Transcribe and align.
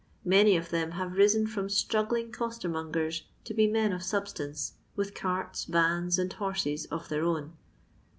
Many 0.25 0.57
of 0.57 0.71
them 0.71 0.93
have 0.93 1.11
riaen 1.11 1.47
from 1.47 1.67
•troggling 1.67 2.31
eoetermongers, 2.31 3.21
to 3.43 3.53
be 3.53 3.67
men 3.67 3.93
of 3.93 4.01
rabatance, 4.01 4.71
with 4.95 5.13
carta, 5.13 5.67
Tana, 5.71 6.09
and 6.17 6.33
horsea 6.33 6.87
of 6.89 7.07
their 7.09 7.23
own. 7.23 7.53